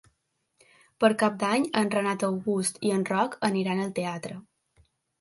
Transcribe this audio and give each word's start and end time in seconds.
Per 1.03 1.11
Cap 1.25 1.35
d'Any 1.43 1.69
en 1.83 1.93
Renat 1.97 2.27
August 2.31 2.83
i 2.91 2.97
en 2.99 3.07
Roc 3.13 3.39
aniran 3.53 3.87
al 3.89 3.97
teatre. 4.03 4.43